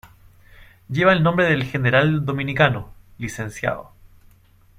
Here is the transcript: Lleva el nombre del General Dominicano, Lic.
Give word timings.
Lleva 0.89 1.13
el 1.13 1.21
nombre 1.21 1.45
del 1.45 1.63
General 1.63 2.25
Dominicano, 2.25 2.91
Lic. 3.19 3.39